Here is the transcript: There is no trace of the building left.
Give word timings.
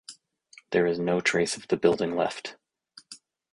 There 0.71 0.87
is 0.87 0.97
no 0.97 1.19
trace 1.21 1.55
of 1.57 1.67
the 1.67 1.77
building 1.77 2.15
left. 2.15 2.55